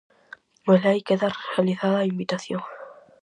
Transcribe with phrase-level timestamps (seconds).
[0.67, 2.61] Velaí queda realizada a invitación.